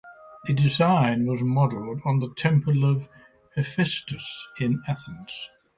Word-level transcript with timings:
The 0.45 0.55
design 0.55 1.27
was 1.27 1.43
modelled 1.43 2.01
on 2.05 2.21
the 2.21 2.33
Temple 2.33 2.85
of 2.89 3.07
Hephaestus 3.55 4.47
in 4.59 4.81
Athens. 4.87 5.51